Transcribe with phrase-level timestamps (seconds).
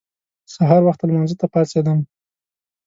[0.53, 1.99] سهار وخته لمانځه ته پاڅېدم.